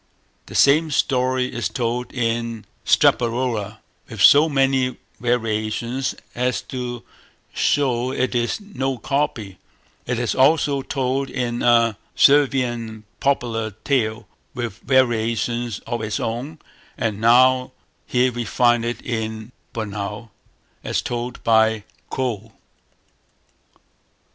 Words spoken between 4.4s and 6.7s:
many variations as